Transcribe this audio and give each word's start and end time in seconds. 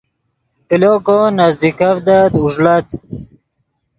کلو 0.67 0.93
کو 1.05 1.17
نزیکڤدت 1.37 2.31
اوݱڑت 2.41 2.87